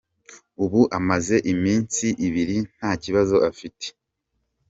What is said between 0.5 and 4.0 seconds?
Ubu amaze iminsi ibiri nta kibazo afite.